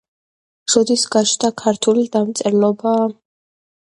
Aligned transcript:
როდის 0.75 1.03
გაჩნდა 1.15 1.51
ქართული 1.63 2.05
დამწერლობა? 2.15 2.95